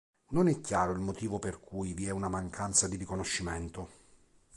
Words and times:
Non 0.29 0.47
è 0.47 0.59
chiaro 0.61 0.93
il 0.93 0.99
motivo 0.99 1.37
per 1.37 1.59
cui 1.59 1.93
vi 1.93 2.07
è 2.07 2.09
una 2.09 2.27
mancanza 2.27 2.87
di 2.87 2.95
riconoscimento. 2.95 3.89